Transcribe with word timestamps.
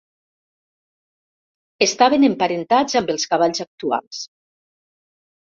Estaven 1.87 2.25
emparentats 2.29 2.97
amb 3.03 3.15
els 3.15 3.27
cavalls 3.35 3.63
actuals. 3.67 4.27